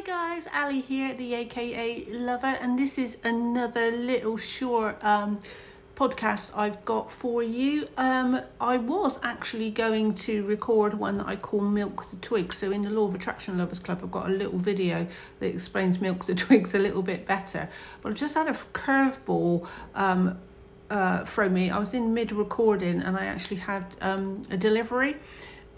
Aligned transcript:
Hi 0.00 0.06
guys, 0.06 0.48
Ali 0.54 0.80
here, 0.80 1.12
the 1.12 1.34
AKA 1.34 2.06
Lover, 2.08 2.46
and 2.46 2.78
this 2.78 2.96
is 2.96 3.18
another 3.22 3.90
little 3.90 4.38
short 4.38 4.96
um, 5.04 5.40
podcast 5.94 6.56
I've 6.56 6.82
got 6.86 7.10
for 7.10 7.42
you. 7.42 7.86
Um, 7.98 8.40
I 8.58 8.78
was 8.78 9.18
actually 9.22 9.70
going 9.70 10.14
to 10.14 10.42
record 10.46 10.94
one 10.94 11.18
that 11.18 11.26
I 11.26 11.36
call 11.36 11.60
Milk 11.60 12.08
the 12.08 12.16
Twigs. 12.16 12.56
So, 12.56 12.70
in 12.70 12.80
the 12.80 12.88
Law 12.88 13.08
of 13.08 13.14
Attraction 13.14 13.58
Lovers 13.58 13.78
Club, 13.78 14.00
I've 14.02 14.10
got 14.10 14.30
a 14.30 14.32
little 14.32 14.58
video 14.58 15.06
that 15.38 15.46
explains 15.46 16.00
Milk 16.00 16.24
the 16.24 16.34
Twigs 16.46 16.74
a 16.74 16.78
little 16.78 17.02
bit 17.02 17.26
better. 17.26 17.68
But 18.00 18.12
I've 18.12 18.18
just 18.18 18.32
had 18.32 18.48
a 18.48 18.54
curveball 18.54 19.68
um, 19.94 20.38
uh, 20.88 21.26
from 21.26 21.52
me. 21.52 21.68
I 21.68 21.78
was 21.78 21.92
in 21.92 22.14
mid 22.14 22.32
recording 22.32 23.02
and 23.02 23.18
I 23.18 23.26
actually 23.26 23.58
had 23.58 23.84
um, 24.00 24.44
a 24.50 24.56
delivery 24.56 25.16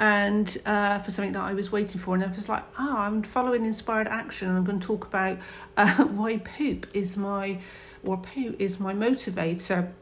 and 0.03 0.59
uh, 0.67 0.99
for 0.99 1.13
something 1.13 1.33
that 1.33 1.45
I 1.45 1.55
was 1.55 1.71
waiting 1.71 2.01
for. 2.01 2.17
And 2.17 2.25
I 2.25 2.33
was 2.35 2.49
like, 2.49 2.65
oh, 2.77 2.97
I'm 2.99 3.23
following 3.23 3.65
inspired 3.65 4.09
action. 4.09 4.49
And 4.49 4.59
I'm 4.59 4.65
going 4.65 4.81
to 4.81 4.87
talk 4.87 5.07
about 5.07 5.39
uh, 5.77 6.05
why 6.07 6.39
poop 6.39 6.89
is 6.93 7.17
my, 7.17 7.61
or 8.03 8.17
poo 8.17 8.57
is 8.59 8.81
my 8.81 8.95
motivator. 8.95 9.93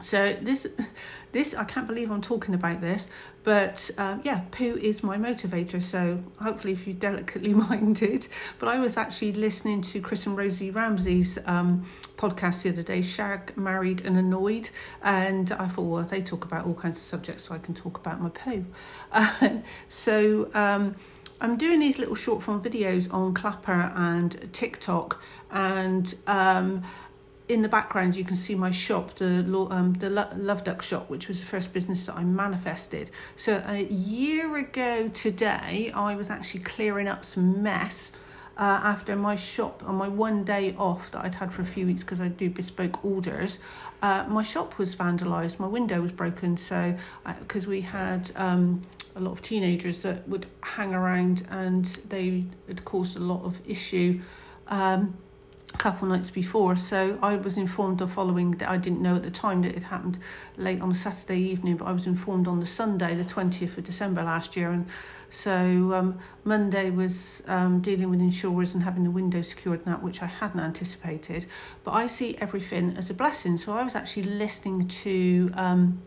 So 0.00 0.36
this, 0.40 0.66
this 1.32 1.54
I 1.54 1.64
can't 1.64 1.86
believe 1.86 2.10
I'm 2.10 2.20
talking 2.20 2.54
about 2.54 2.80
this, 2.80 3.08
but 3.44 3.90
um, 3.98 4.20
yeah, 4.24 4.42
poo 4.50 4.76
is 4.76 5.02
my 5.02 5.16
motivator. 5.16 5.82
So 5.82 6.22
hopefully, 6.40 6.72
if 6.72 6.86
you're 6.86 6.96
delicately 6.96 7.54
minded, 7.68 8.26
but 8.58 8.68
I 8.68 8.78
was 8.78 8.96
actually 8.96 9.32
listening 9.32 9.82
to 9.82 10.00
Chris 10.00 10.26
and 10.26 10.36
Rosie 10.36 10.70
Ramsey's 10.70 11.38
um, 11.46 11.84
podcast 12.16 12.62
the 12.62 12.70
other 12.70 12.82
day, 12.82 13.02
Shag, 13.02 13.56
Married 13.56 14.04
and 14.04 14.16
Annoyed, 14.16 14.70
and 15.02 15.50
I 15.52 15.68
thought, 15.68 15.82
well, 15.82 16.02
they 16.04 16.22
talk 16.22 16.44
about 16.44 16.66
all 16.66 16.74
kinds 16.74 16.96
of 16.96 17.02
subjects, 17.02 17.44
so 17.44 17.54
I 17.54 17.58
can 17.58 17.74
talk 17.74 17.98
about 17.98 18.20
my 18.20 18.30
poo. 18.30 18.64
Uh, 19.12 19.58
so. 19.88 20.50
Um, 20.54 20.96
I'm 21.40 21.56
doing 21.56 21.78
these 21.78 21.98
little 22.00 22.16
short 22.16 22.42
form 22.42 22.60
videos 22.60 23.12
on 23.14 23.32
Clapper 23.32 23.92
and 23.94 24.52
TikTok, 24.52 25.22
and 25.52 26.12
um, 26.26 26.82
in 27.48 27.62
the 27.62 27.68
background 27.68 28.14
you 28.14 28.24
can 28.24 28.36
see 28.36 28.54
my 28.54 28.70
shop 28.70 29.14
the 29.16 29.38
um, 29.70 29.94
the 29.94 30.10
love 30.10 30.64
duck 30.64 30.82
shop 30.82 31.08
which 31.08 31.28
was 31.28 31.40
the 31.40 31.46
first 31.46 31.72
business 31.72 32.06
that 32.06 32.16
i 32.16 32.24
manifested 32.24 33.10
so 33.36 33.62
a 33.66 33.84
year 33.84 34.56
ago 34.56 35.08
today 35.08 35.90
i 35.94 36.14
was 36.14 36.30
actually 36.30 36.60
clearing 36.60 37.08
up 37.08 37.24
some 37.24 37.62
mess 37.62 38.12
uh, 38.58 38.80
after 38.82 39.14
my 39.14 39.36
shop 39.36 39.82
on 39.86 39.94
my 39.94 40.08
one 40.08 40.42
day 40.42 40.74
off 40.76 41.12
that 41.12 41.24
I'd 41.24 41.36
had 41.36 41.52
for 41.52 41.62
a 41.62 41.66
few 41.66 41.86
weeks 41.86 42.02
because 42.02 42.20
I 42.20 42.26
do 42.26 42.50
bespoke 42.50 43.04
orders, 43.04 43.60
uh, 44.02 44.24
my 44.28 44.42
shop 44.42 44.78
was 44.78 44.96
vandalised. 44.96 45.60
My 45.60 45.68
window 45.68 46.00
was 46.00 46.10
broken. 46.10 46.56
So 46.56 46.96
because 47.38 47.66
uh, 47.66 47.70
we 47.70 47.82
had 47.82 48.32
um, 48.34 48.82
a 49.14 49.20
lot 49.20 49.30
of 49.30 49.42
teenagers 49.42 50.02
that 50.02 50.28
would 50.28 50.46
hang 50.62 50.92
around 50.92 51.46
and 51.48 51.84
they 52.08 52.46
had 52.66 52.84
caused 52.84 53.16
a 53.16 53.20
lot 53.20 53.44
of 53.44 53.60
issue. 53.64 54.20
Um, 54.66 55.16
couple 55.72 56.08
nights 56.08 56.30
before. 56.30 56.76
So 56.76 57.18
I 57.22 57.36
was 57.36 57.56
informed 57.56 57.98
the 57.98 58.08
following 58.08 58.52
that 58.52 58.68
I 58.68 58.78
didn't 58.78 59.02
know 59.02 59.16
at 59.16 59.22
the 59.22 59.30
time 59.30 59.62
that 59.62 59.76
it 59.76 59.84
happened 59.84 60.18
late 60.56 60.80
on 60.80 60.90
a 60.90 60.94
Saturday 60.94 61.40
evening, 61.40 61.76
but 61.76 61.86
I 61.86 61.92
was 61.92 62.06
informed 62.06 62.48
on 62.48 62.60
the 62.60 62.66
Sunday, 62.66 63.14
the 63.14 63.24
20th 63.24 63.76
of 63.76 63.84
December 63.84 64.22
last 64.22 64.56
year. 64.56 64.70
And 64.70 64.86
so 65.30 65.92
um, 65.94 66.18
Monday 66.42 66.90
was 66.90 67.42
um, 67.46 67.80
dealing 67.80 68.08
with 68.10 68.20
insurers 68.20 68.74
and 68.74 68.82
having 68.82 69.04
the 69.04 69.10
window 69.10 69.42
secured 69.42 69.80
and 69.84 69.94
that, 69.94 70.02
which 70.02 70.22
I 70.22 70.26
hadn't 70.26 70.60
anticipated. 70.60 71.46
But 71.84 71.92
I 71.92 72.06
see 72.06 72.36
everything 72.38 72.96
as 72.96 73.10
a 73.10 73.14
blessing. 73.14 73.56
So 73.58 73.72
I 73.72 73.82
was 73.82 73.94
actually 73.94 74.24
listening 74.24 74.88
to. 74.88 75.50
Um, 75.54 76.02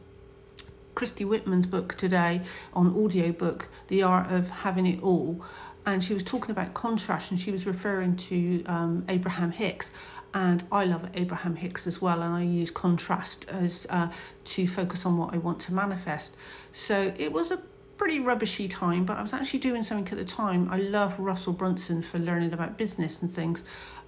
Christy 0.93 1.23
Whitman's 1.23 1.67
book 1.67 1.95
today 1.95 2.41
on 2.73 2.93
audiobook, 2.93 3.69
The 3.87 4.03
Art 4.03 4.29
of 4.29 4.49
Having 4.49 4.87
It 4.87 5.01
All 5.01 5.41
and 5.85 6.03
she 6.03 6.13
was 6.13 6.23
talking 6.23 6.51
about 6.51 6.73
contrast 6.73 7.31
and 7.31 7.39
she 7.39 7.51
was 7.51 7.65
referring 7.65 8.15
to 8.15 8.63
um, 8.65 9.05
Abraham 9.09 9.51
Hicks 9.51 9.91
and 10.33 10.63
I 10.71 10.85
love 10.85 11.09
Abraham 11.13 11.55
Hicks 11.55 11.87
as 11.87 12.01
well 12.01 12.21
and 12.21 12.33
I 12.33 12.43
use 12.43 12.71
contrast 12.71 13.49
as 13.49 13.87
uh, 13.89 14.09
to 14.45 14.67
focus 14.67 15.05
on 15.05 15.17
what 15.17 15.33
I 15.33 15.37
want 15.37 15.59
to 15.61 15.73
manifest. 15.73 16.35
So 16.71 17.13
it 17.17 17.33
was 17.33 17.51
a 17.51 17.57
pretty 17.97 18.19
rubbishy 18.19 18.67
time 18.67 19.05
but 19.05 19.17
I 19.17 19.21
was 19.21 19.33
actually 19.33 19.59
doing 19.59 19.83
something 19.83 20.11
at 20.11 20.17
the 20.17 20.31
time. 20.31 20.69
I 20.71 20.77
love 20.77 21.19
Russell 21.19 21.53
Brunson 21.53 22.01
for 22.01 22.19
learning 22.19 22.53
about 22.53 22.77
business 22.77 23.21
and 23.21 23.33
things 23.33 23.63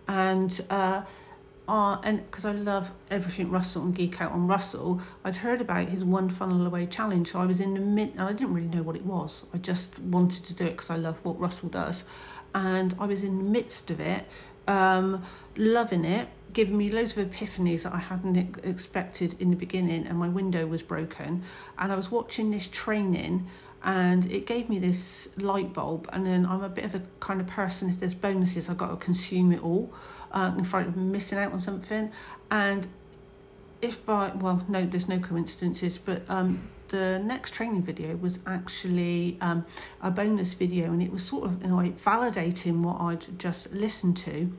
and 0.08 0.62
uh, 0.70 1.04
uh, 1.68 1.98
and 2.04 2.26
because 2.30 2.44
I 2.44 2.52
love 2.52 2.92
everything 3.10 3.50
Russell 3.50 3.84
and 3.84 3.96
geek 3.96 4.20
out 4.20 4.34
on 4.34 4.48
Russell, 4.48 5.02
I'd 5.24 5.38
heard 5.38 5.62
about 5.62 5.88
his 5.88 6.04
one 6.04 6.30
funnel 6.30 6.66
away 6.66 6.86
challenge. 6.86 7.32
So 7.32 7.40
I 7.40 7.46
was 7.46 7.62
in 7.62 7.74
the 7.74 7.80
mid, 7.80 8.12
and 8.12 8.22
I 8.22 8.34
didn't 8.34 8.54
really 8.54 8.68
know 8.68 8.84
what 8.84 8.98
it 8.98 9.06
was. 9.06 9.44
I 9.54 9.60
just 9.60 9.98
wanted 10.00 10.46
to 10.46 10.54
do 10.54 10.66
it 10.66 10.72
because 10.72 10.90
I 10.90 10.98
love 10.98 11.24
what 11.24 11.40
Russell 11.40 11.70
does, 11.70 12.04
and 12.54 12.94
I 13.00 13.06
was 13.06 13.24
in 13.24 13.38
the 13.38 13.44
midst 13.44 13.90
of 13.90 14.02
it, 14.02 14.26
um, 14.68 15.24
loving 15.56 16.04
it, 16.04 16.28
giving 16.52 16.78
me 16.78 16.92
loads 16.92 17.16
of 17.16 17.30
epiphanies 17.30 17.84
that 17.84 17.94
I 17.94 18.00
hadn't 18.00 18.36
expected 18.66 19.36
in 19.40 19.50
the 19.50 19.56
beginning, 19.56 20.06
and 20.06 20.18
my 20.18 20.28
window 20.28 20.68
was 20.68 20.82
broken, 20.82 21.44
and 21.78 21.92
I 21.94 21.96
was 21.96 22.12
watching 22.12 22.52
this 22.52 22.68
training. 22.68 23.48
And 23.86 24.32
it 24.32 24.48
gave 24.48 24.70
me 24.70 24.80
this 24.80 25.28
light 25.36 25.74
bulb, 25.74 26.10
and 26.14 26.26
then 26.26 26.46
I'm 26.46 26.64
a 26.64 26.70
bit 26.70 26.86
of 26.86 26.96
a 26.96 27.02
kind 27.20 27.42
of 27.42 27.48
person. 27.48 27.90
If 27.90 28.00
there's 28.00 28.14
bonuses, 28.14 28.70
I've 28.70 28.78
got 28.78 28.92
to 28.92 28.96
consume 28.96 29.52
it 29.52 29.62
all 29.62 29.94
uh, 30.34 30.52
in 30.58 30.64
front 30.64 30.88
of 30.88 30.98
missing 30.98 31.38
out 31.38 31.54
on 31.54 31.60
something. 31.60 32.12
And 32.50 32.88
if 33.82 34.06
by, 34.06 34.32
well, 34.36 34.64
no, 34.68 34.86
there's 34.86 35.08
no 35.08 35.20
coincidences, 35.20 35.98
but 35.98 36.24
um, 36.30 36.70
the 36.90 37.20
next 37.20 37.54
training 37.54 37.84
video 37.84 38.16
was 38.16 38.40
actually 38.46 39.38
um, 39.42 39.66
a 40.02 40.12
bonus 40.12 40.54
video 40.54 40.86
and 40.86 41.02
it 41.02 41.12
was 41.12 41.24
sort 41.24 41.46
of, 41.46 41.64
in 41.64 41.72
a 41.72 41.76
way, 41.76 41.90
validating 41.90 42.82
what 42.82 43.02
I'd 43.02 43.40
just 43.40 43.74
listened 43.74 44.18
to. 44.18 44.52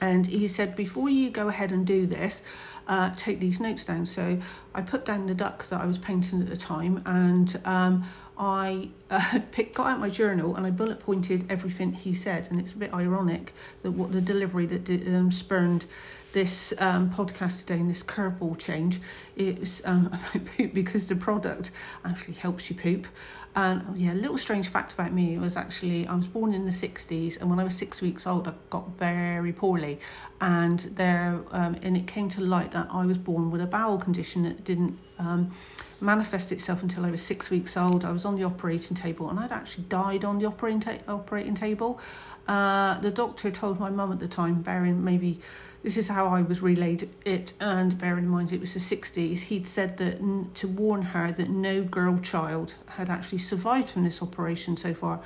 And 0.00 0.26
he 0.26 0.46
said, 0.48 0.76
before 0.76 1.08
you 1.08 1.30
go 1.30 1.48
ahead 1.48 1.72
and 1.72 1.86
do 1.86 2.06
this, 2.06 2.42
uh, 2.86 3.10
take 3.16 3.40
these 3.40 3.60
notes 3.60 3.84
down. 3.84 4.04
So 4.06 4.40
I 4.74 4.82
put 4.82 5.06
down 5.06 5.26
the 5.26 5.34
duck 5.34 5.68
that 5.68 5.80
I 5.80 5.86
was 5.86 5.98
painting 5.98 6.40
at 6.40 6.48
the 6.48 6.56
time 6.56 7.02
and 7.06 7.60
um, 7.64 8.04
I 8.38 8.90
uh, 9.10 9.40
picked, 9.52 9.76
got 9.76 9.86
out 9.86 10.00
my 10.00 10.10
journal 10.10 10.56
and 10.56 10.66
I 10.66 10.70
bullet 10.70 11.00
pointed 11.00 11.50
everything 11.50 11.92
he 11.92 12.14
said. 12.14 12.48
And 12.50 12.60
it's 12.60 12.72
a 12.72 12.76
bit 12.76 12.92
ironic 12.92 13.54
that 13.82 13.92
what 13.92 14.12
the 14.12 14.20
delivery 14.20 14.66
that 14.66 14.84
did, 14.84 15.06
um, 15.14 15.32
spurned 15.32 15.86
this 16.32 16.74
um, 16.78 17.08
podcast 17.08 17.60
today 17.60 17.80
and 17.80 17.88
this 17.88 18.02
curveball 18.02 18.58
change 18.58 19.00
is 19.36 19.80
um, 19.86 20.06
about 20.06 20.44
poop 20.44 20.74
because 20.74 21.06
the 21.06 21.16
product 21.16 21.70
actually 22.04 22.34
helps 22.34 22.68
you 22.68 22.76
poop. 22.76 23.06
And 23.54 23.82
oh 23.88 23.94
yeah, 23.96 24.12
a 24.12 24.14
little 24.14 24.36
strange 24.36 24.68
fact 24.68 24.92
about 24.92 25.14
me 25.14 25.38
was 25.38 25.56
actually 25.56 26.06
I 26.06 26.14
was 26.14 26.26
born 26.26 26.52
in 26.52 26.66
the 26.66 26.70
60s 26.70 27.40
and 27.40 27.48
when 27.48 27.58
I 27.58 27.64
was 27.64 27.74
six 27.74 28.02
weeks 28.02 28.26
old 28.26 28.46
I 28.46 28.52
got 28.68 28.98
very 28.98 29.54
poorly 29.54 29.98
and 30.42 30.80
there 30.80 31.40
um, 31.52 31.76
and 31.80 31.96
it 31.96 32.06
came 32.06 32.28
to 32.30 32.42
light 32.42 32.72
that 32.72 32.88
I 32.90 33.06
was 33.06 33.16
born 33.16 33.50
with 33.50 33.62
a 33.62 33.66
bowel 33.66 33.96
condition 33.96 34.42
that 34.42 34.62
didn't 34.62 34.98
um, 35.18 35.52
manifest 36.00 36.52
itself 36.52 36.82
until 36.82 37.04
I 37.04 37.10
was 37.10 37.22
six 37.22 37.50
weeks 37.50 37.76
old. 37.76 38.04
I 38.04 38.12
was 38.12 38.24
on 38.24 38.36
the 38.36 38.44
operating 38.44 38.96
table 38.96 39.28
and 39.30 39.38
I'd 39.38 39.52
actually 39.52 39.84
died 39.84 40.24
on 40.24 40.38
the 40.38 40.46
operating, 40.46 40.80
ta- 40.80 40.98
operating 41.08 41.54
table. 41.54 42.00
Uh, 42.46 43.00
the 43.00 43.10
doctor 43.10 43.50
told 43.50 43.80
my 43.80 43.90
mum 43.90 44.12
at 44.12 44.20
the 44.20 44.28
time, 44.28 44.62
bearing 44.62 45.02
maybe 45.02 45.40
this 45.82 45.96
is 45.96 46.08
how 46.08 46.26
I 46.28 46.42
was 46.42 46.62
relayed 46.62 47.08
it, 47.24 47.52
and 47.60 47.96
bearing 47.96 48.24
in 48.24 48.30
mind 48.30 48.52
it 48.52 48.60
was 48.60 48.74
the 48.74 48.80
60s, 48.80 49.42
he'd 49.42 49.66
said 49.66 49.98
that 49.98 50.16
n- 50.16 50.50
to 50.54 50.66
warn 50.66 51.02
her 51.02 51.30
that 51.32 51.48
no 51.48 51.82
girl 51.82 52.18
child 52.18 52.74
had 52.86 53.08
actually 53.08 53.38
survived 53.38 53.88
from 53.88 54.04
this 54.04 54.20
operation 54.20 54.76
so 54.76 54.94
far, 54.94 55.20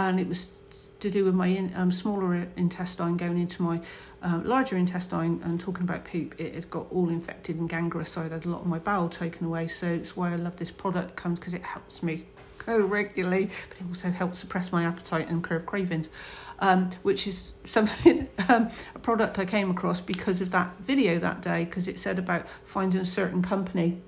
and 0.00 0.20
it 0.20 0.28
was 0.28 0.48
to 1.00 1.10
do 1.10 1.24
with 1.24 1.34
my 1.34 1.46
in, 1.46 1.72
um, 1.74 1.90
smaller 1.90 2.46
intestine 2.56 3.16
going 3.16 3.38
into 3.38 3.62
my 3.62 3.80
um, 4.22 4.44
larger 4.44 4.76
intestine 4.76 5.40
and 5.44 5.58
talking 5.58 5.82
about 5.82 6.04
poop, 6.04 6.34
it 6.38 6.54
had 6.54 6.70
got 6.70 6.86
all 6.90 7.08
infected 7.08 7.58
and 7.58 7.68
gangrenous, 7.68 8.10
so 8.10 8.20
I 8.20 8.24
had 8.24 8.44
a 8.44 8.48
lot 8.48 8.60
of 8.60 8.66
my 8.66 8.78
bowel 8.78 9.08
taken 9.08 9.46
away. 9.46 9.66
So 9.66 9.86
it's 9.86 10.14
why 10.16 10.32
I 10.32 10.36
love 10.36 10.56
this 10.56 10.70
product 10.70 11.16
comes 11.16 11.38
because 11.38 11.54
it 11.54 11.62
helps 11.62 12.02
me 12.02 12.26
go 12.66 12.78
regularly, 12.78 13.50
but 13.70 13.78
it 13.80 13.88
also 13.88 14.10
helps 14.10 14.38
suppress 14.38 14.70
my 14.70 14.84
appetite 14.84 15.28
and 15.28 15.42
curb 15.42 15.64
cravings 15.64 16.10
um, 16.60 16.90
which 17.02 17.26
is 17.26 17.54
something 17.64 18.28
um, 18.48 18.70
a 18.94 18.98
product 18.98 19.38
I 19.38 19.44
came 19.44 19.70
across 19.70 20.00
because 20.00 20.40
of 20.40 20.50
that 20.50 20.76
video 20.80 21.18
that 21.18 21.40
day 21.40 21.64
because 21.64 21.88
it 21.88 21.98
said 21.98 22.18
about 22.18 22.48
finding 22.64 23.00
a 23.00 23.06
certain 23.06 23.42
company. 23.42 24.00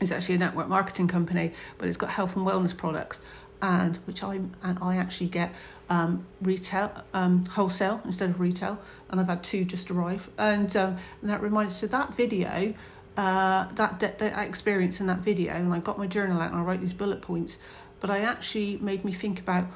It's 0.00 0.10
actually 0.10 0.34
a 0.36 0.38
network 0.38 0.68
marketing 0.68 1.08
company, 1.08 1.52
but 1.78 1.88
it's 1.88 1.96
got 1.96 2.10
health 2.10 2.36
and 2.36 2.44
wellness 2.44 2.76
products, 2.76 3.20
and 3.64 3.96
which 4.04 4.22
I 4.22 4.34
and 4.62 4.78
I 4.82 4.96
actually 4.96 5.28
get 5.28 5.54
um, 5.88 6.26
retail 6.42 6.92
um, 7.14 7.46
wholesale 7.46 8.02
instead 8.04 8.30
of 8.30 8.38
retail, 8.38 8.78
and 9.08 9.20
I've 9.20 9.28
had 9.28 9.42
two 9.42 9.64
just 9.64 9.90
arrive, 9.90 10.28
and, 10.36 10.74
um, 10.76 10.96
and 11.20 11.30
that 11.30 11.40
reminds 11.40 11.76
so 11.76 11.86
that 11.86 12.14
video. 12.14 12.74
Uh, 13.16 13.68
that, 13.76 14.00
that 14.00 14.20
experience 14.44 14.98
in 14.98 15.06
that 15.06 15.20
video, 15.20 15.52
and 15.52 15.72
I 15.72 15.78
got 15.78 15.98
my 15.98 16.08
journal 16.08 16.40
out 16.40 16.50
and 16.50 16.60
I 16.60 16.64
wrote 16.64 16.80
these 16.80 16.92
bullet 16.92 17.22
points. 17.22 17.58
But 18.00 18.10
I 18.10 18.18
actually 18.18 18.76
made 18.78 19.04
me 19.04 19.12
think 19.12 19.38
about 19.38 19.66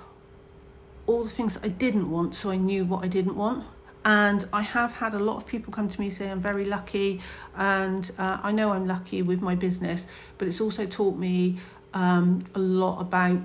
all 1.06 1.22
the 1.22 1.30
things 1.30 1.56
I 1.62 1.68
didn't 1.68 2.10
want 2.10 2.34
so 2.34 2.50
I 2.50 2.56
knew 2.56 2.84
what 2.84 3.04
I 3.04 3.06
didn't 3.06 3.36
want. 3.36 3.64
And 4.04 4.44
I 4.52 4.62
have 4.62 4.94
had 4.94 5.14
a 5.14 5.20
lot 5.20 5.36
of 5.36 5.46
people 5.46 5.72
come 5.72 5.88
to 5.88 6.00
me 6.00 6.10
say 6.10 6.28
I'm 6.28 6.40
very 6.40 6.64
lucky, 6.64 7.20
and 7.56 8.10
uh, 8.18 8.38
I 8.42 8.50
know 8.50 8.72
I'm 8.72 8.88
lucky 8.88 9.22
with 9.22 9.40
my 9.40 9.54
business, 9.54 10.08
but 10.36 10.48
it's 10.48 10.60
also 10.60 10.84
taught 10.84 11.16
me 11.16 11.58
um, 11.94 12.40
a 12.56 12.58
lot 12.58 13.00
about 13.00 13.38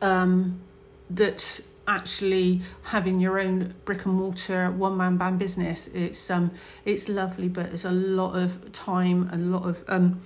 um, 0.00 0.60
that 1.10 1.60
actually 1.88 2.60
having 2.82 3.18
your 3.18 3.40
own 3.40 3.74
brick 3.86 4.04
and 4.04 4.14
mortar 4.14 4.70
one 4.70 4.96
man 4.96 5.16
band 5.16 5.38
business. 5.38 5.88
It's 5.88 6.30
um 6.30 6.52
it's 6.84 7.08
lovely, 7.08 7.48
but 7.48 7.66
it's 7.66 7.84
a 7.84 7.90
lot 7.90 8.36
of 8.36 8.70
time, 8.72 9.28
a 9.32 9.38
lot 9.38 9.64
of 9.64 9.82
um 9.88 10.20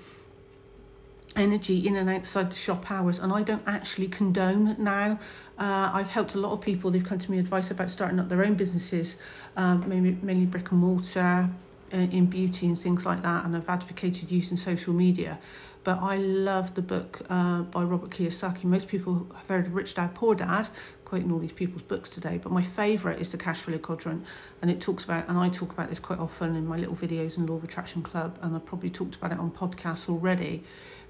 energy 1.35 1.87
in 1.87 1.97
and 1.97 2.11
outside 2.11 2.51
the 2.51 2.57
shop 2.57 2.91
hours, 2.91 3.19
and 3.19 3.33
I 3.33 3.43
don't 3.43 3.63
actually 3.67 4.09
condone 4.09 4.77
now. 4.79 5.19
Uh, 5.57 5.91
I've 5.95 6.09
helped 6.09 6.35
a 6.35 6.39
lot 6.39 6.53
of 6.53 6.61
people. 6.61 6.91
They've 6.91 7.05
come 7.05 7.19
to 7.19 7.31
me 7.31 7.39
advice 7.39 7.71
about 7.71 7.91
starting 7.91 8.19
up 8.19 8.29
their 8.29 8.45
own 8.45 8.55
businesses, 8.55 9.17
um, 9.57 9.89
mainly, 9.89 10.19
mainly 10.21 10.47
brick 10.47 10.71
and 10.73 10.81
mortar, 10.81 11.49
uh, 11.93 11.97
in 11.97 12.27
beauty 12.27 12.67
and 12.67 12.79
things 12.79 13.07
like 13.07 13.23
that, 13.23 13.45
and 13.45 13.57
I've 13.57 13.69
advocated 13.69 14.31
using 14.31 14.57
social 14.57 14.93
media. 14.93 15.39
But 15.85 15.99
I 16.01 16.17
love 16.17 16.75
the 16.75 16.83
book 16.83 17.23
uh, 17.29 17.63
by 17.63 17.83
Robert 17.83 18.11
Kiyosaki. 18.11 18.65
Most 18.65 18.87
people 18.87 19.27
have 19.35 19.49
heard 19.49 19.67
of 19.67 19.75
Rich 19.75 19.97
Dad 19.97 20.15
Poor 20.15 20.35
Dad, 20.35 20.69
quoting 21.05 21.33
all 21.33 21.41
these 21.41 21.53
people's 21.53 21.83
books 21.83 22.09
today. 22.09 22.39
But 22.41 22.53
my 22.53 22.63
favourite 22.63 23.21
is 23.21 23.33
the 23.33 23.37
Cash 23.39 23.63
Flow 23.63 23.79
Quadrant, 23.79 24.25
and 24.61 24.71
it 24.71 24.81
talks 24.81 25.03
about, 25.03 25.29
and 25.29 25.37
I 25.37 25.49
talk 25.49 25.73
about 25.73 25.89
this 25.89 25.99
quite 25.99 26.21
often 26.21 26.55
in 26.55 26.67
my 26.67 26.77
little 26.77 26.95
videos 26.95 27.37
in 27.37 27.47
Law 27.47 27.57
of 27.57 27.65
Attraction 27.65 28.03
Club, 28.03 28.39
and 28.41 28.55
I've 28.55 28.65
probably 28.65 28.91
talked 28.91 29.17
about 29.17 29.33
it 29.33 29.39
on 29.39 29.51
podcasts 29.51 30.09
already. 30.09 30.63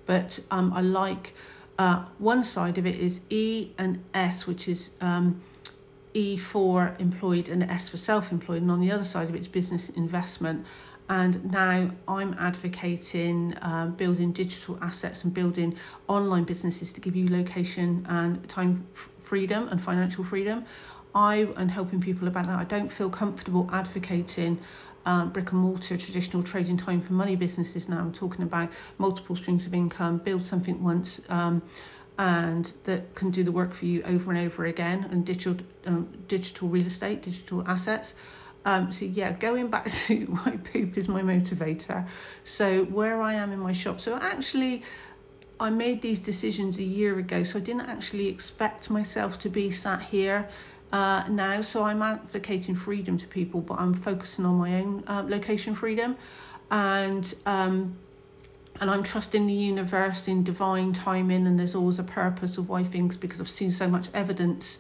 But 0.07 0.41
um, 0.51 0.73
I 0.73 0.81
like 0.81 1.35
uh, 1.79 2.07
one 2.19 2.43
side 2.43 2.79
of 2.79 2.87
it 2.87 2.95
is 2.95 3.21
E 3.29 3.73
and 3.77 4.03
S, 4.15 4.47
which 4.47 4.69
is 4.69 4.91
um, 5.03 5.43
E 6.15 6.39
for 6.39 6.97
employed 6.99 7.49
and 7.49 7.63
S 7.63 7.91
for 7.91 7.99
self 7.99 8.33
employed, 8.33 8.63
and 8.63 8.71
on 8.71 8.81
the 8.81 8.91
other 8.91 9.05
side 9.05 9.29
of 9.29 9.35
it 9.35 9.43
is 9.43 9.49
business 9.49 9.91
investment. 9.91 10.65
And 11.09 11.51
now 11.53 11.91
I'm 12.09 12.35
advocating 12.39 13.55
um, 13.61 13.93
building 13.93 14.33
digital 14.33 14.79
assets 14.81 15.25
and 15.25 15.35
building 15.35 15.77
online 16.09 16.45
businesses 16.45 16.93
to 16.95 17.01
give 17.01 17.15
you 17.17 17.29
location 17.29 18.07
and 18.09 18.49
time 18.49 18.87
freedom 19.19 19.69
and 19.69 19.83
financial 19.83 20.25
freedom. 20.25 20.65
I 21.15 21.49
am 21.57 21.69
helping 21.69 22.01
people 22.01 22.29
about 22.29 22.47
that. 22.47 22.59
I 22.59 22.65
don't 22.65 22.91
feel 22.91 23.11
comfortable 23.11 23.69
advocating 23.73 24.59
um, 25.05 25.31
brick 25.31 25.51
and 25.53 25.61
mortar 25.61 25.97
traditional 25.97 26.43
trading 26.43 26.77
time 26.77 27.03
for 27.03 27.13
money 27.13 27.37
businesses 27.37 27.89
now. 27.89 27.99
I'm 27.99 28.13
talking 28.13 28.43
about 28.43 28.71
multiple 28.99 29.37
streams 29.37 29.67
of 29.67 29.75
income, 29.75 30.19
build 30.19 30.45
something 30.45 30.83
once. 30.83 31.21
Um, 31.29 31.63
and 32.19 32.73
that 32.85 33.15
can 33.15 33.31
do 33.31 33.43
the 33.43 33.53
work 33.53 33.73
for 33.73 33.87
you 33.87 34.03
over 34.03 34.31
and 34.31 34.39
over 34.39 34.67
again 34.67 35.09
and 35.11 35.25
digital 35.25 35.65
um, 35.87 36.13
digital 36.29 36.69
real 36.69 36.87
estate 36.87 37.23
digital 37.23 37.67
assets 37.67 38.15
um, 38.65 38.93
so 38.93 39.05
yeah 39.05 39.33
going 39.33 39.69
back 39.69 39.91
to 39.91 40.25
why 40.27 40.57
poop 40.73 40.97
is 40.97 41.09
my 41.09 41.23
motivator 41.23 42.07
so 42.45 42.85
where 42.85 43.21
i 43.21 43.35
am 43.35 43.53
in 43.53 43.59
my 43.59 43.73
shop 43.73 44.01
so 44.01 44.17
actually 44.17 44.83
i 45.61 45.69
made 45.71 46.03
these 46.03 46.21
decisions 46.21 46.79
a 46.79 46.85
year 46.85 47.19
ago 47.19 47.43
so 47.43 47.59
i 47.59 47.63
didn't 47.63 47.89
actually 47.89 48.29
expect 48.29 48.91
myself 48.91 49.39
to 49.39 49.49
be 49.49 49.71
sat 49.71 50.03
here 50.03 50.49
uh, 50.93 51.25
now. 51.29 51.63
So 51.63 51.85
I'm 51.85 52.03
advocating 52.03 52.75
freedom 52.75 53.17
to 53.19 53.27
people, 53.27 53.61
but 53.61 53.79
I'm 53.81 53.95
focusing 53.95 54.45
on 54.45 54.57
my 54.57 54.75
own 54.81 55.05
uh, 55.07 55.25
location 55.27 55.75
freedom, 55.75 56.17
and 56.71 57.35
um, 57.47 57.97
and 58.81 58.91
I'm 58.91 59.03
trusting 59.03 59.47
the 59.47 59.55
universe 59.55 60.29
in 60.29 60.45
divine 60.45 60.93
timing. 60.93 61.47
And 61.47 61.59
there's 61.59 61.75
always 61.75 61.99
a 61.99 62.05
purpose 62.05 62.59
of 62.59 62.69
why 62.69 62.85
things 62.85 63.17
because 63.17 63.41
I've 63.41 63.51
seen 63.51 63.71
so 63.71 63.89
much 63.89 64.09
evidence 64.13 64.79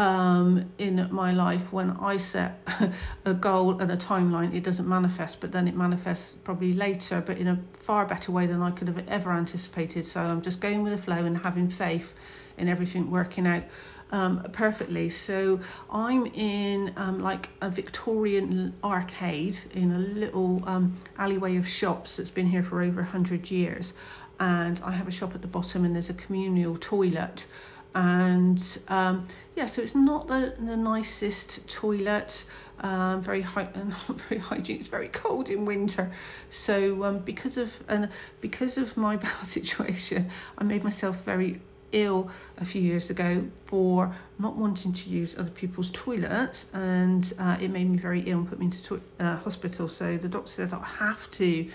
um, 0.00 0.72
in 0.78 1.08
my 1.10 1.30
life 1.30 1.74
when 1.74 1.90
I 1.90 2.16
set 2.16 2.66
a 3.26 3.34
goal 3.34 3.78
and 3.80 3.92
a 3.92 3.98
timeline, 3.98 4.54
it 4.54 4.64
doesn't 4.64 4.88
manifest, 4.88 5.42
but 5.42 5.52
then 5.52 5.68
it 5.68 5.76
manifests 5.76 6.32
probably 6.32 6.72
later, 6.72 7.20
but 7.20 7.36
in 7.36 7.46
a 7.46 7.58
far 7.72 8.06
better 8.06 8.32
way 8.32 8.46
than 8.46 8.62
I 8.62 8.70
could 8.70 8.88
have 8.88 9.06
ever 9.06 9.30
anticipated. 9.30 10.06
So 10.06 10.22
I'm 10.22 10.40
just 10.40 10.58
going 10.58 10.82
with 10.82 10.96
the 10.96 11.02
flow 11.02 11.26
and 11.26 11.36
having 11.36 11.68
faith 11.68 12.14
in 12.56 12.66
everything 12.66 13.10
working 13.10 13.46
out 13.46 13.64
um, 14.10 14.42
perfectly. 14.52 15.10
So 15.10 15.60
I'm 15.90 16.24
in 16.24 16.94
um, 16.96 17.20
like 17.20 17.50
a 17.60 17.68
Victorian 17.68 18.72
arcade 18.82 19.58
in 19.74 19.92
a 19.92 19.98
little 19.98 20.66
um, 20.66 20.96
alleyway 21.18 21.56
of 21.58 21.68
shops 21.68 22.16
that's 22.16 22.30
been 22.30 22.46
here 22.46 22.62
for 22.62 22.80
over 22.80 23.02
100 23.02 23.50
years. 23.50 23.92
And 24.38 24.80
I 24.82 24.92
have 24.92 25.06
a 25.06 25.10
shop 25.10 25.34
at 25.34 25.42
the 25.42 25.46
bottom, 25.46 25.84
and 25.84 25.94
there's 25.94 26.08
a 26.08 26.14
communal 26.14 26.78
toilet. 26.78 27.46
And 27.94 28.78
um, 28.88 29.26
yeah, 29.56 29.66
so 29.66 29.82
it's 29.82 29.94
not 29.94 30.28
the, 30.28 30.54
the 30.58 30.76
nicest 30.76 31.68
toilet. 31.68 32.44
Um, 32.82 33.20
very 33.20 33.42
high 33.42 33.68
and 33.74 33.92
very 33.94 34.40
hygiene. 34.40 34.76
It's 34.76 34.86
very 34.86 35.08
cold 35.08 35.50
in 35.50 35.66
winter, 35.66 36.10
so 36.48 37.04
um, 37.04 37.18
because 37.18 37.58
of 37.58 37.84
and 37.88 38.08
because 38.40 38.78
of 38.78 38.96
my 38.96 39.16
bowel 39.24 39.44
situation, 39.44 40.30
I 40.56 40.64
made 40.64 40.82
myself 40.82 41.22
very 41.22 41.60
ill 41.92 42.30
a 42.56 42.64
few 42.64 42.80
years 42.80 43.10
ago 43.10 43.44
for 43.64 44.14
not 44.38 44.56
wanting 44.56 44.92
to 44.92 45.10
use 45.10 45.36
other 45.36 45.50
people's 45.50 45.90
toilets, 45.90 46.66
and 46.72 47.32
uh, 47.38 47.56
it 47.60 47.70
made 47.70 47.90
me 47.90 47.98
very 47.98 48.20
ill 48.22 48.38
and 48.38 48.48
put 48.48 48.58
me 48.58 48.66
into 48.66 48.82
to- 48.82 49.02
uh, 49.18 49.36
hospital. 49.36 49.88
So 49.88 50.16
the 50.16 50.28
doctor 50.28 50.50
said 50.50 50.72
I 50.72 50.84
have 50.84 51.30
to 51.32 51.68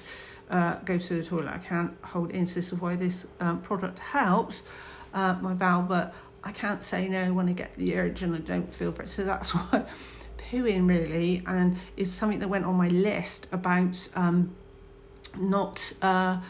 uh, 0.50 0.76
go 0.86 0.98
to 0.98 1.22
the 1.22 1.24
toilet. 1.24 1.52
I 1.54 1.58
can't 1.58 1.94
hold 2.04 2.32
in. 2.32 2.46
So 2.48 2.56
this 2.56 2.72
is 2.72 2.80
why 2.80 2.96
this 2.96 3.28
um, 3.40 3.62
product 3.62 4.00
helps 4.00 4.64
uh, 5.16 5.38
my 5.42 5.54
bowel, 5.54 5.82
but 5.82 6.14
I 6.44 6.52
can't 6.52 6.84
say 6.84 7.08
no 7.08 7.34
when 7.34 7.50
I 7.50 7.54
get 7.54 7.76
the 7.76 7.98
urge 7.98 8.22
and 8.22 8.36
I 8.36 8.40
don't 8.40 8.72
feel 8.72 8.92
for 8.92 9.04
it. 9.04 9.10
So 9.10 9.24
that's 9.24 9.52
why 9.56 9.86
pooing 10.38 10.88
really, 10.88 11.42
and 11.48 11.78
is 11.98 12.14
something 12.14 12.40
that 12.40 12.50
went 12.50 12.66
on 12.66 12.76
my 12.76 12.90
list 12.90 13.48
about 13.52 14.08
um, 14.16 14.56
not. 15.36 15.94
Uh, 16.02 16.42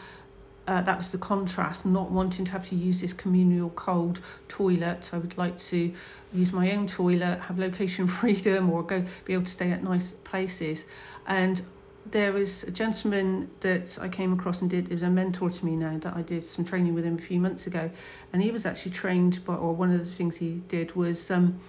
uh, 0.68 0.82
that 0.82 0.98
was 0.98 1.12
the 1.12 1.18
contrast, 1.18 1.86
not 1.86 2.10
wanting 2.10 2.44
to 2.44 2.50
have 2.50 2.68
to 2.68 2.74
use 2.74 3.00
this 3.00 3.12
communal 3.12 3.70
cold 3.70 4.20
toilet. 4.48 5.10
I 5.12 5.18
would 5.18 5.38
like 5.38 5.58
to 5.58 5.92
use 6.34 6.52
my 6.52 6.72
own 6.72 6.88
toilet, 6.88 7.42
have 7.42 7.56
location 7.56 8.08
freedom, 8.08 8.68
or 8.70 8.82
go 8.82 9.04
be 9.24 9.34
able 9.34 9.44
to 9.44 9.50
stay 9.50 9.70
at 9.70 9.84
nice 9.84 10.14
places. 10.24 10.84
And 11.24 11.62
there 12.12 12.32
was 12.32 12.64
a 12.64 12.70
gentleman 12.70 13.50
that 13.60 13.98
I 14.00 14.08
came 14.08 14.32
across 14.32 14.60
and 14.60 14.70
did, 14.70 14.86
it 14.86 14.94
was 14.94 15.02
a 15.02 15.10
mentor 15.10 15.50
to 15.50 15.64
me 15.64 15.76
now 15.76 15.98
that 15.98 16.16
I 16.16 16.22
did 16.22 16.44
some 16.44 16.64
training 16.64 16.94
with 16.94 17.04
him 17.04 17.18
a 17.18 17.22
few 17.22 17.40
months 17.40 17.66
ago. 17.66 17.90
And 18.32 18.42
he 18.42 18.50
was 18.50 18.66
actually 18.66 18.92
trained 18.92 19.44
by, 19.44 19.54
or 19.54 19.72
one 19.74 19.92
of 19.92 20.04
the 20.04 20.12
things 20.12 20.36
he 20.36 20.62
did 20.68 20.94
was 20.94 21.30
um, 21.30 21.60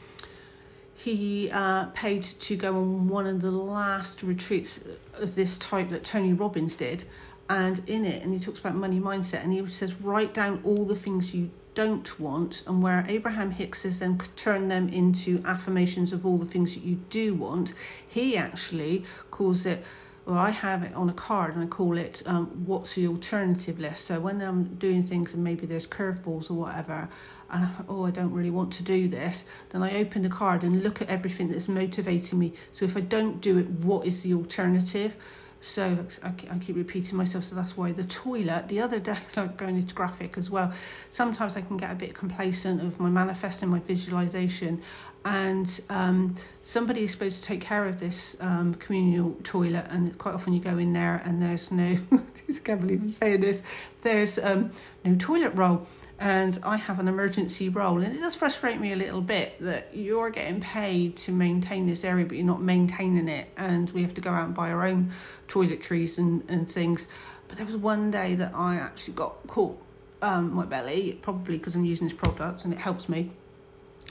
he 0.96 1.52
uh, 1.52 1.86
paid 1.94 2.24
to 2.24 2.56
go 2.56 2.76
on 2.76 3.08
one 3.08 3.28
of 3.28 3.42
the 3.42 3.52
last 3.52 4.24
retreats 4.24 4.80
of 5.14 5.36
this 5.36 5.58
type 5.58 5.90
that 5.90 6.04
Tony 6.04 6.34
Robbins 6.34 6.76
did 6.76 7.04
and 7.50 7.82
in 7.88 8.06
it 8.06 8.24
and 8.24 8.34
he 8.34 8.40
talks 8.40 8.60
about 8.60 8.76
money 8.76 9.00
mindset 9.00 9.44
and 9.44 9.54
he 9.54 9.66
says 9.68 10.02
write 10.02 10.34
down 10.34 10.60
all 10.64 10.86
the 10.86 10.96
things 10.96 11.34
you 11.34 11.50
don't 11.76 12.20
want 12.20 12.64
and 12.68 12.82
where 12.82 13.06
abraham 13.08 13.52
hicks 13.52 13.82
says 13.82 14.00
then 14.00 14.20
turn 14.36 14.68
them 14.68 14.90
into 14.90 15.42
affirmations 15.46 16.12
of 16.12 16.26
all 16.26 16.38
the 16.38 16.46
things 16.46 16.74
that 16.74 16.84
you 16.84 17.00
do 17.10 17.34
want 17.34 17.74
he 18.08 18.36
actually 18.36 19.06
calls 19.32 19.66
it 19.66 19.84
well 20.28 20.38
i 20.38 20.50
have 20.50 20.84
it 20.84 20.94
on 20.94 21.10
a 21.10 21.14
card 21.14 21.56
and 21.56 21.64
i 21.64 21.68
call 21.68 21.98
it 21.98 22.22
um, 22.26 22.48
what's 22.66 22.94
the 22.96 23.08
alternative 23.08 23.80
list? 23.80 24.06
So 24.06 24.20
when 24.20 24.42
i'm 24.42 24.66
doing 24.76 25.02
things 25.02 25.34
and 25.34 25.44
maybe 25.44 25.66
there's 25.66 25.88
curveballs 25.88 26.52
or 26.52 26.56
whatever 26.56 27.10
and 27.50 27.66
I, 27.66 27.70
oh 27.88 28.06
i 28.06 28.12
don't 28.12 28.34
really 28.34 28.52
want 28.52 28.74
to 28.74 28.84
do 28.84 29.08
this 29.08 29.46
then 29.70 29.82
i 29.82 29.96
open 29.96 30.24
the 30.24 30.30
card 30.30 30.64
and 30.64 30.84
look 30.84 31.02
at 31.02 31.10
everything 31.10 31.50
that's 31.50 31.68
motivating 31.70 32.38
me. 32.38 32.54
So 32.74 32.86
if 32.86 32.98
i 32.98 33.00
don't 33.00 33.42
do 33.42 33.58
it 33.58 33.70
what 33.70 34.06
is 34.06 34.22
the 34.22 34.34
alternative 34.34 35.16
so 35.60 36.06
I, 36.24 36.58
keep 36.60 36.76
repeating 36.76 37.18
myself, 37.18 37.46
so 37.46 37.56
that's 37.56 37.76
why 37.76 37.92
the 37.92 38.04
toilet. 38.04 38.68
The 38.68 38.80
other 38.80 39.00
day, 39.00 39.18
I'm 39.36 39.56
going 39.56 39.78
into 39.78 39.96
graphic 39.96 40.38
as 40.38 40.50
well. 40.50 40.74
Sometimes 41.10 41.56
I 41.56 41.62
can 41.62 41.78
get 41.78 41.92
a 41.92 41.96
bit 41.96 42.14
complacent 42.14 42.82
of 42.82 43.00
my 43.00 43.10
manifesting, 43.10 43.70
my 43.70 43.80
visualization, 43.80 44.82
and 45.26 45.82
um, 45.90 46.36
somebody 46.64 47.04
is 47.04 47.12
supposed 47.12 47.42
to 47.42 47.44
take 47.44 47.62
care 47.62 47.86
of 47.86 48.00
this 48.00 48.38
um, 48.40 48.76
communal 48.76 49.36
toilet, 49.44 49.88
and 49.90 50.18
quite 50.18 50.36
often 50.36 50.54
you 50.54 50.60
go 50.60 50.78
in 50.78 50.94
there 50.94 51.22
and 51.26 51.42
there's 51.42 51.72
no. 51.72 51.98
I 52.12 52.54
can't 52.64 52.80
believe 52.80 53.02
I'm 53.02 53.14
saying 53.14 53.42
this. 53.42 53.62
There's 54.02 54.38
um, 54.38 54.72
no 55.04 55.16
toilet 55.16 55.50
roll 55.50 55.86
and 56.20 56.60
I 56.64 56.78
have 56.78 57.00
an 57.00 57.08
emergency 57.08 57.70
roll. 57.70 58.02
And 58.02 58.16
it 58.16 58.20
does 58.20 58.36
frustrate 58.36 58.80
me 58.80 58.92
a 58.92 58.96
little 58.96 59.22
bit 59.22 59.60
that 59.62 59.90
you're 59.94 60.30
getting 60.30 60.62
paid 60.62 61.16
to 61.18 61.32
maintain 61.32 61.86
this 61.86 62.04
area, 62.04 62.26
but 62.26 62.38
you're 62.38 62.46
not 62.46 62.62
maintaining 62.62 63.28
it, 63.28 63.50
and 63.56 63.90
we 63.92 64.02
have 64.02 64.14
to 64.16 64.22
go 64.22 64.32
out 64.32 64.46
and 64.46 64.56
buy 64.56 64.72
our 64.72 64.86
own 64.86 65.12
toiletries 65.48 66.18
and, 66.18 66.44
and 66.50 66.70
things. 66.70 67.08
But 67.48 67.58
there 67.58 67.66
was 67.66 67.76
one 67.76 68.12
day 68.12 68.36
that 68.36 68.54
I 68.56 68.76
actually 68.76 69.14
got 69.14 69.46
caught 69.48 69.80
um, 70.22 70.54
my 70.54 70.66
belly, 70.66 71.20
probably 71.22 71.58
because 71.58 71.76
I'm 71.76 71.86
using 71.86 72.08
this 72.08 72.18
product 72.18 72.66
and 72.66 72.74
it 72.74 72.80
helps 72.80 73.08
me. 73.08 73.32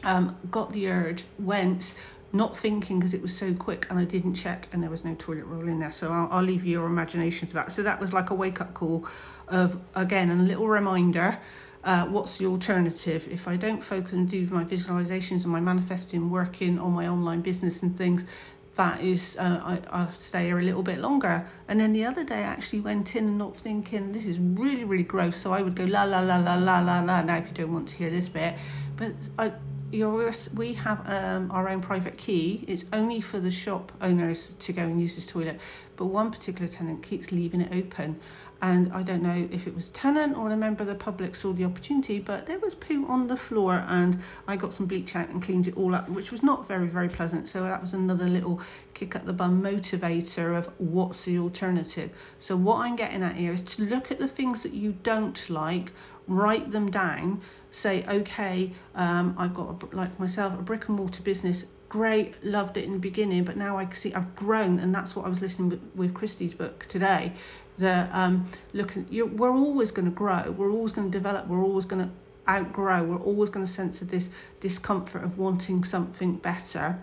Um, 0.05 0.37
got 0.51 0.73
the 0.73 0.89
urge, 0.89 1.25
went, 1.39 1.95
not 2.33 2.57
thinking 2.57 2.99
because 2.99 3.15
it 3.15 3.23
was 3.23 3.37
so 3.37 3.55
quick 3.55 3.87
and 3.91 3.99
I 3.99 4.05
didn't 4.05 4.35
check 4.35 4.69
and 4.73 4.83
there 4.83 4.91
was 4.91 5.05
no 5.05 5.15
toilet 5.15 5.45
roll 5.45 5.67
in 5.69 5.81
there. 5.81 5.93
So 5.93 6.13
I'll, 6.13 6.29
I'll 6.31 6.45
leave 6.45 6.65
you 6.65 6.73
your 6.73 6.87
imagination 6.87 7.49
for 7.49 7.55
that. 7.55 7.73
So 7.73 7.83
that 7.83 8.01
was 8.01 8.13
like 8.13 8.31
a 8.31 8.35
wake 8.35 8.61
up 8.61 8.75
call 8.75 9.07
of, 9.49 9.79
again, 9.95 10.31
a 10.31 10.35
little 10.37 10.69
reminder 10.69 11.39
uh, 11.87 12.05
what's 12.07 12.37
the 12.39 12.47
alternative? 12.47 13.29
If 13.31 13.47
I 13.47 13.57
don't 13.57 13.83
focus 13.83 14.13
and 14.13 14.29
do 14.29 14.47
my 14.49 14.65
visualizations 14.65 15.45
and 15.45 15.47
my 15.47 15.61
manifesting, 15.61 16.31
working 16.31 16.79
on 16.79 16.93
my 16.93 17.07
online 17.07 17.41
business 17.41 17.83
and 17.83 17.97
things, 17.97 18.27
that 18.75 19.01
is, 19.01 19.37
uh, 19.39 19.61
I, 19.65 19.81
I'll 19.91 20.13
stay 20.13 20.47
here 20.47 20.59
a 20.59 20.63
little 20.63 20.83
bit 20.83 20.99
longer. 20.99 21.49
And 21.69 21.79
then 21.81 21.93
the 21.93 22.05
other 22.05 22.25
day, 22.25 22.41
I 22.41 22.43
actually 22.43 22.81
went 22.81 23.15
in 23.15 23.39
not 23.39 23.57
thinking, 23.57 24.13
this 24.13 24.27
is 24.27 24.39
really, 24.39 24.85
really 24.85 25.05
gross. 25.05 25.39
So 25.39 25.53
I 25.53 25.63
would 25.63 25.77
go 25.77 25.85
la, 25.85 26.03
la, 26.03 26.21
la, 26.21 26.37
la, 26.37 26.57
la, 26.57 26.81
la, 26.81 27.01
la. 27.01 27.23
Now, 27.23 27.37
if 27.39 27.47
you 27.47 27.55
don't 27.55 27.73
want 27.73 27.89
to 27.89 27.97
hear 27.97 28.11
this 28.11 28.29
bit, 28.29 28.57
but 28.97 29.15
I, 29.39 29.53
yours, 29.93 30.49
we 30.55 30.75
have 30.75 31.09
um, 31.09 31.51
our 31.51 31.69
own 31.69 31.81
private 31.81 32.19
key. 32.19 32.65
It's 32.67 32.85
only 32.93 33.21
for 33.21 33.39
the 33.39 33.51
shop 33.51 33.93
owners 34.01 34.55
to 34.59 34.73
go 34.73 34.83
and 34.83 35.01
use 35.01 35.15
this 35.15 35.27
toilet, 35.27 35.61
but 35.97 36.07
one 36.07 36.31
particular 36.31 36.69
tenant 36.69 37.03
keeps 37.03 37.33
leaving 37.33 37.61
it 37.61 37.73
open. 37.73 38.21
And 38.63 38.91
I 38.95 39.03
don't 39.03 39.23
know 39.23 39.49
if 39.51 39.67
it 39.67 39.75
was 39.75 39.91
tenant 39.91 40.35
or 40.37 40.51
a 40.51 40.57
member 40.57 40.83
of 40.83 40.89
the 40.89 40.95
public 40.95 41.35
saw 41.35 41.53
the 41.53 41.65
opportunity, 41.65 42.19
but 42.19 42.47
there 42.47 42.59
was 42.59 42.75
poo 42.75 43.07
on 43.07 43.27
the 43.27 43.37
floor, 43.37 43.85
and 43.87 44.19
I 44.49 44.57
got 44.57 44.73
some 44.73 44.87
bleach 44.87 45.15
out 45.15 45.29
and 45.29 45.43
cleaned 45.43 45.69
it 45.69 45.77
all 45.77 45.95
up, 45.95 46.09
which 46.09 46.33
was 46.33 46.43
not 46.43 46.67
very, 46.67 46.87
very 46.87 47.11
pleasant. 47.11 47.49
So 47.49 47.63
that 47.65 47.83
was 47.83 47.93
another 47.93 48.27
little 48.27 48.63
kick 48.95 49.15
at 49.15 49.27
the 49.27 49.35
bum 49.35 49.63
motivator 49.63 50.57
of 50.57 50.71
what's 50.79 51.27
the 51.27 51.39
alternative. 51.39 52.11
So, 52.39 52.57
what 52.57 52.81
I'm 52.81 52.97
getting 52.97 53.23
at 53.23 53.37
here 53.37 53.53
is 53.53 53.61
to 53.63 53.83
look 53.85 54.11
at 54.11 54.19
the 54.19 54.29
things 54.29 54.63
that 54.63 54.73
you 54.73 54.97
don't 55.03 55.51
like, 55.51 55.93
write 56.27 56.73
them 56.73 56.91
down 56.91 57.41
say, 57.71 58.05
okay, 58.09 58.73
um, 58.95 59.35
I've 59.39 59.55
got, 59.55 59.83
a, 59.83 59.97
like 59.97 60.19
myself, 60.19 60.59
a 60.59 60.63
brick 60.63 60.89
and 60.89 60.97
mortar 60.97 61.23
business. 61.23 61.67
Great, 61.89 62.43
loved 62.45 62.77
it 62.77 62.85
in 62.85 62.93
the 62.93 62.99
beginning, 62.99 63.45
but 63.45 63.57
now 63.57 63.79
I 63.79 63.89
see 63.91 64.13
I've 64.13 64.35
grown, 64.35 64.79
and 64.79 64.95
that's 64.95 65.15
what 65.15 65.25
I 65.25 65.29
was 65.29 65.41
listening 65.41 65.71
with, 65.71 65.91
with 65.95 66.15
Christy's 66.15 66.55
book 66.55 66.87
today. 66.89 67.33
That 67.79 68.13
um, 68.13 68.47
looking, 68.73 69.07
you 69.11 69.27
we're 69.27 69.55
always 69.55 69.91
going 69.91 70.07
to 70.07 70.11
grow, 70.11 70.51
we're 70.51 70.73
always 70.73 70.93
going 70.93 71.11
to 71.11 71.17
develop, 71.17 71.47
we're 71.47 71.63
always 71.63 71.85
going 71.85 72.07
to 72.07 72.11
outgrow, 72.51 73.05
we're 73.05 73.21
always 73.21 73.51
going 73.51 73.67
to 73.67 73.71
sense 73.71 74.01
of 74.01 74.11
this 74.11 74.31
discomfort 74.61 75.23
of 75.23 75.39
wanting 75.39 75.85
something 75.85 76.37
better 76.37 77.01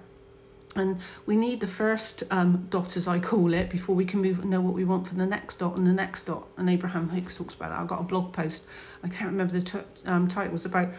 and 0.75 0.99
we 1.25 1.35
need 1.35 1.59
the 1.59 1.67
first 1.67 2.23
um, 2.31 2.67
dot, 2.69 2.97
as 2.97 3.07
I 3.07 3.19
call 3.19 3.53
it, 3.53 3.69
before 3.69 3.95
we 3.95 4.05
can 4.05 4.21
move 4.21 4.39
and 4.39 4.49
know 4.49 4.61
what 4.61 4.73
we 4.73 4.83
want 4.83 5.07
for 5.07 5.15
the 5.15 5.25
next 5.25 5.57
dot 5.57 5.77
and 5.77 5.85
the 5.85 5.93
next 5.93 6.23
dot. 6.23 6.47
And 6.57 6.69
Abraham 6.69 7.09
Hicks 7.09 7.37
talks 7.37 7.53
about 7.53 7.69
that. 7.69 7.79
I've 7.79 7.87
got 7.87 7.99
a 7.99 8.03
blog 8.03 8.33
post. 8.33 8.63
I 9.03 9.07
can't 9.07 9.31
remember 9.31 9.53
the 9.53 9.61
t- 9.61 9.79
um, 10.05 10.27
title. 10.27 10.49
It 10.49 10.53
was 10.53 10.65
about 10.65 10.89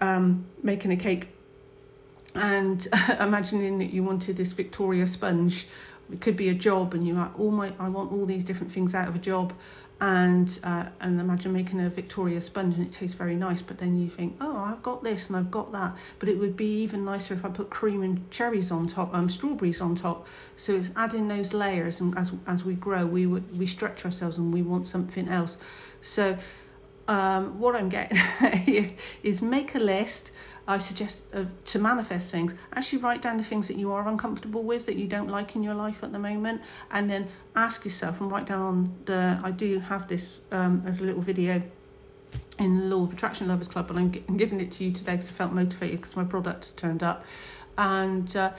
um, 0.00 0.46
making 0.62 0.92
a 0.92 0.96
cake 0.96 1.28
and 2.34 2.86
imagining 3.20 3.78
that 3.78 3.92
you 3.92 4.02
wanted 4.02 4.36
this 4.36 4.52
Victoria 4.52 5.06
sponge. 5.06 5.66
It 6.12 6.20
could 6.20 6.36
be 6.36 6.48
a 6.48 6.54
job, 6.54 6.94
and 6.94 7.06
you 7.06 7.14
like 7.14 7.38
all 7.38 7.50
my. 7.50 7.72
I 7.78 7.88
want 7.88 8.10
all 8.12 8.26
these 8.26 8.44
different 8.44 8.72
things 8.72 8.94
out 8.94 9.06
of 9.06 9.14
a 9.14 9.18
job, 9.18 9.52
and 10.00 10.58
uh, 10.62 10.86
and 11.00 11.20
imagine 11.20 11.52
making 11.52 11.80
a 11.80 11.90
Victoria 11.90 12.40
sponge 12.40 12.76
and 12.76 12.86
it 12.86 12.92
tastes 12.92 13.14
very 13.14 13.36
nice 13.36 13.60
but 13.60 13.78
then 13.78 13.98
you 13.98 14.08
think 14.08 14.36
oh 14.40 14.56
I've 14.56 14.82
got 14.82 15.04
this 15.04 15.28
and 15.28 15.36
I've 15.36 15.50
got 15.50 15.72
that 15.72 15.94
but 16.18 16.28
it 16.28 16.38
would 16.38 16.56
be 16.56 16.82
even 16.82 17.04
nicer 17.04 17.34
if 17.34 17.44
I 17.44 17.50
put 17.50 17.68
cream 17.68 18.02
and 18.02 18.30
cherries 18.30 18.70
on 18.70 18.86
top 18.86 19.14
um 19.14 19.28
strawberries 19.28 19.80
on 19.80 19.94
top. 19.94 20.26
So 20.56 20.74
it's 20.74 20.90
adding 20.96 21.28
those 21.28 21.52
layers 21.52 22.00
and 22.00 22.16
as 22.16 22.32
as 22.46 22.64
we 22.64 22.74
grow 22.74 23.04
we 23.04 23.26
we 23.26 23.66
stretch 23.66 24.04
ourselves 24.04 24.38
and 24.38 24.54
we 24.54 24.62
want 24.62 24.86
something 24.86 25.28
else. 25.28 25.58
So 26.00 26.38
um, 27.10 27.58
what 27.58 27.74
I'm 27.74 27.88
getting 27.88 28.18
here 28.58 28.92
is 29.24 29.42
make 29.42 29.74
a 29.74 29.80
list. 29.80 30.30
I 30.68 30.78
suggest 30.78 31.24
to 31.64 31.78
manifest 31.80 32.30
things. 32.30 32.54
Actually, 32.72 33.00
write 33.00 33.20
down 33.20 33.36
the 33.36 33.42
things 33.42 33.66
that 33.66 33.76
you 33.76 33.90
are 33.90 34.06
uncomfortable 34.06 34.62
with 34.62 34.86
that 34.86 34.94
you 34.94 35.08
don't 35.08 35.28
like 35.28 35.56
in 35.56 35.64
your 35.64 35.74
life 35.74 36.04
at 36.04 36.12
the 36.12 36.20
moment, 36.20 36.62
and 36.92 37.10
then 37.10 37.26
ask 37.56 37.84
yourself 37.84 38.20
and 38.20 38.30
write 38.30 38.46
down 38.46 38.60
on 38.60 38.94
the. 39.06 39.40
I 39.42 39.50
do 39.50 39.80
have 39.80 40.06
this 40.06 40.38
um, 40.52 40.84
as 40.86 41.00
a 41.00 41.02
little 41.02 41.20
video 41.20 41.60
in 42.60 42.88
Law 42.88 43.02
of 43.02 43.12
Attraction 43.12 43.48
Lovers 43.48 43.66
Club, 43.66 43.88
but 43.88 43.96
I'm, 43.96 44.14
I'm 44.28 44.36
giving 44.36 44.60
it 44.60 44.70
to 44.72 44.84
you 44.84 44.92
today 44.92 45.16
because 45.16 45.30
I 45.30 45.32
felt 45.32 45.52
motivated 45.52 46.00
because 46.00 46.14
my 46.14 46.24
product 46.24 46.76
turned 46.76 47.02
up, 47.02 47.24
and 47.76 48.36
uh, 48.36 48.52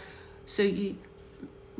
so 0.46 0.64
you 0.64 0.98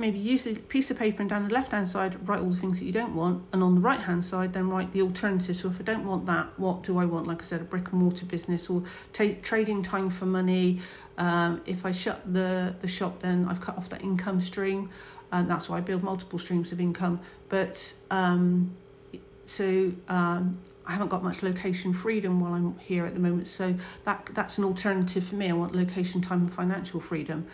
maybe 0.02 0.20
use 0.20 0.46
a 0.46 0.54
piece 0.54 0.92
of 0.92 0.98
paper 0.98 1.22
and 1.22 1.30
down 1.30 1.48
the 1.48 1.54
left 1.54 1.72
hand 1.72 1.88
side 1.88 2.28
write 2.28 2.42
all 2.42 2.50
the 2.50 2.58
things 2.58 2.80
that 2.80 2.86
you 2.86 2.92
don't 2.92 3.16
want 3.16 3.44
and 3.54 3.64
on 3.64 3.76
the 3.76 3.82
right 3.82 4.02
hand 4.02 4.26
side 4.26 4.52
then 4.54 4.68
write 4.70 4.92
the 4.92 5.02
alternative. 5.02 5.56
So 5.56 5.70
if 5.70 5.80
i 5.80 5.84
don't 5.84 6.06
want 6.06 6.26
that 6.26 6.48
what 6.60 6.84
do 6.84 6.98
i 6.98 7.06
want? 7.06 7.28
Like 7.28 7.42
i 7.42 7.46
said 7.46 7.62
a 7.62 7.64
brick 7.64 7.92
and 7.92 8.02
mortar 8.02 8.26
business 8.26 8.70
or 8.70 8.84
take 9.14 9.44
trading 9.44 9.84
time 9.84 10.10
for 10.10 10.26
money. 10.26 10.80
Um, 11.18 11.62
if 11.66 11.86
i 11.86 11.92
shut 11.92 12.22
the 12.34 12.76
the 12.82 12.88
shop 12.88 13.22
then 13.22 13.46
i've 13.48 13.62
cut 13.62 13.78
off 13.78 13.88
that 13.90 14.02
income 14.02 14.42
stream 14.42 14.90
and 15.32 15.50
that's 15.50 15.70
why 15.70 15.78
i 15.78 15.82
build 15.82 16.04
multiple 16.04 16.40
streams 16.40 16.72
of 16.72 16.82
income. 16.82 17.22
But 17.48 17.94
um, 18.10 18.76
so 19.46 19.92
um, 20.08 20.60
I 20.86 20.94
haven't 20.94 21.10
got 21.10 21.24
much 21.24 21.44
location 21.44 21.94
freedom 21.94 22.40
while 22.40 22.54
I'm 22.54 22.78
here 22.80 23.06
at 23.06 23.14
the 23.14 23.20
moment, 23.20 23.48
so 23.48 23.76
that 24.04 24.30
that's 24.34 24.58
an 24.58 24.64
alternative 24.64 25.26
for 25.26 25.36
me. 25.36 25.50
I 25.50 25.54
want 25.54 25.76
location, 25.76 26.22
time, 26.22 26.42
and 26.42 26.54
financial 26.54 27.00
freedom. 27.00 27.48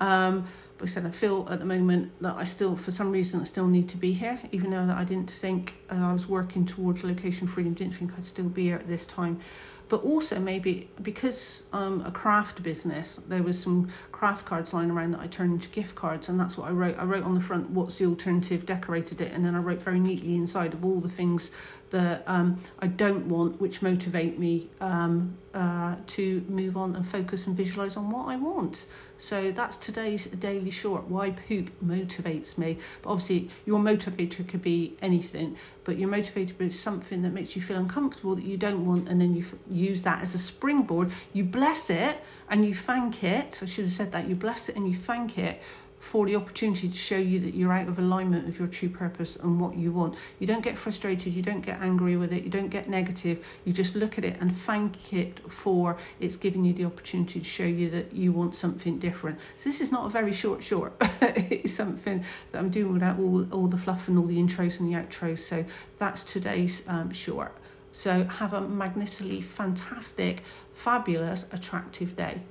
Um, 0.00 0.46
I 0.80 0.86
said 0.86 1.06
I 1.06 1.10
feel 1.10 1.46
at 1.50 1.58
the 1.58 1.64
moment 1.64 2.12
that 2.20 2.36
I 2.36 2.44
still, 2.44 2.76
for 2.76 2.90
some 2.90 3.10
reason, 3.10 3.40
I 3.40 3.44
still 3.44 3.66
need 3.66 3.88
to 3.90 3.96
be 3.96 4.12
here, 4.12 4.40
even 4.52 4.70
though 4.70 4.86
that 4.86 4.96
I 4.96 5.04
didn't 5.04 5.30
think 5.30 5.74
uh, 5.90 5.96
I 5.96 6.12
was 6.12 6.28
working 6.28 6.64
towards 6.66 7.02
location 7.02 7.46
freedom. 7.46 7.74
Didn't 7.74 7.96
think 7.96 8.12
I'd 8.16 8.24
still 8.24 8.48
be 8.48 8.64
here 8.64 8.76
at 8.76 8.88
this 8.88 9.06
time. 9.06 9.40
But 9.88 10.02
also 10.02 10.38
maybe 10.38 10.90
because 11.00 11.64
I'm 11.72 12.04
a 12.04 12.10
craft 12.10 12.62
business, 12.62 13.18
there 13.26 13.42
was 13.42 13.58
some 13.58 13.90
craft 14.12 14.44
cards 14.44 14.74
lying 14.74 14.90
around 14.90 15.12
that 15.12 15.20
I 15.20 15.26
turned 15.26 15.54
into 15.54 15.68
gift 15.70 15.94
cards, 15.94 16.28
and 16.28 16.38
that's 16.38 16.58
what 16.58 16.68
I 16.68 16.72
wrote. 16.72 16.98
I 16.98 17.04
wrote 17.04 17.24
on 17.24 17.34
the 17.34 17.40
front, 17.40 17.70
"What's 17.70 17.96
the 17.96 18.04
alternative?" 18.04 18.66
Decorated 18.66 19.20
it, 19.22 19.32
and 19.32 19.46
then 19.46 19.54
I 19.54 19.60
wrote 19.60 19.82
very 19.82 19.98
neatly 19.98 20.36
inside 20.36 20.74
of 20.74 20.84
all 20.84 21.00
the 21.00 21.08
things 21.08 21.50
that 21.90 22.22
um, 22.26 22.60
I 22.78 22.86
don't 22.86 23.28
want, 23.28 23.60
which 23.60 23.82
motivate 23.82 24.38
me 24.38 24.68
um, 24.80 25.38
uh, 25.54 25.96
to 26.06 26.44
move 26.48 26.76
on 26.76 26.94
and 26.94 27.06
focus 27.06 27.46
and 27.46 27.56
visualize 27.56 27.96
on 27.96 28.10
what 28.10 28.28
I 28.28 28.36
want. 28.36 28.86
So 29.20 29.50
that's 29.50 29.76
today's 29.76 30.26
daily 30.26 30.70
short. 30.70 31.08
Why 31.08 31.30
poop 31.30 31.70
motivates 31.84 32.56
me. 32.56 32.78
But 33.02 33.10
obviously, 33.10 33.50
your 33.66 33.80
motivator 33.80 34.46
could 34.46 34.62
be 34.62 34.96
anything, 35.02 35.56
but 35.82 35.98
your 35.98 36.08
motivator 36.08 36.60
is 36.60 36.78
something 36.78 37.22
that 37.22 37.32
makes 37.32 37.56
you 37.56 37.62
feel 37.62 37.78
uncomfortable 37.78 38.36
that 38.36 38.44
you 38.44 38.56
don't 38.56 38.86
want, 38.86 39.08
and 39.08 39.20
then 39.20 39.34
you 39.34 39.42
f- 39.42 39.54
use 39.68 40.02
that 40.02 40.22
as 40.22 40.34
a 40.34 40.38
springboard. 40.38 41.10
You 41.32 41.44
bless 41.44 41.90
it 41.90 42.18
and 42.48 42.64
you 42.64 42.74
thank 42.74 43.24
it. 43.24 43.58
I 43.60 43.66
should 43.66 43.86
have 43.86 43.94
said 43.94 44.12
that. 44.12 44.28
You 44.28 44.36
bless 44.36 44.68
it 44.68 44.76
and 44.76 44.88
you 44.88 44.96
thank 44.96 45.36
it 45.36 45.60
for 45.98 46.26
the 46.26 46.36
opportunity 46.36 46.88
to 46.88 46.96
show 46.96 47.16
you 47.16 47.40
that 47.40 47.54
you're 47.54 47.72
out 47.72 47.88
of 47.88 47.98
alignment 47.98 48.46
with 48.46 48.58
your 48.58 48.68
true 48.68 48.88
purpose 48.88 49.36
and 49.36 49.60
what 49.60 49.76
you 49.76 49.92
want. 49.92 50.14
You 50.38 50.46
don't 50.46 50.62
get 50.62 50.78
frustrated, 50.78 51.34
you 51.34 51.42
don't 51.42 51.60
get 51.60 51.80
angry 51.80 52.16
with 52.16 52.32
it, 52.32 52.44
you 52.44 52.50
don't 52.50 52.68
get 52.68 52.88
negative. 52.88 53.44
You 53.64 53.72
just 53.72 53.94
look 53.94 54.18
at 54.18 54.24
it 54.24 54.36
and 54.40 54.56
thank 54.56 55.12
it 55.12 55.50
for 55.50 55.96
it's 56.20 56.36
giving 56.36 56.64
you 56.64 56.72
the 56.72 56.84
opportunity 56.84 57.40
to 57.40 57.44
show 57.44 57.64
you 57.64 57.90
that 57.90 58.12
you 58.12 58.32
want 58.32 58.54
something 58.54 58.98
different. 58.98 59.38
So 59.58 59.68
this 59.68 59.80
is 59.80 59.90
not 59.90 60.06
a 60.06 60.08
very 60.08 60.32
short 60.32 60.62
short. 60.62 60.94
it's 61.20 61.72
something 61.72 62.24
that 62.52 62.58
I'm 62.58 62.70
doing 62.70 62.92
without 62.92 63.18
all, 63.18 63.46
all 63.52 63.66
the 63.66 63.78
fluff 63.78 64.08
and 64.08 64.18
all 64.18 64.26
the 64.26 64.38
intros 64.38 64.78
and 64.80 64.92
the 64.92 64.96
outros. 64.96 65.40
So 65.40 65.64
that's 65.98 66.24
today's 66.24 66.82
um, 66.88 67.12
short. 67.12 67.52
So 67.90 68.24
have 68.24 68.52
a 68.52 68.60
magnificently 68.60 69.40
fantastic, 69.40 70.42
fabulous, 70.72 71.46
attractive 71.52 72.16
day. 72.16 72.42